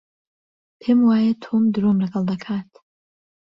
پێم 0.81 0.99
وایە 1.07 1.33
تۆم 1.43 1.63
درۆم 1.73 1.97
لەگەڵ 2.03 2.23
دەکات. 2.31 2.69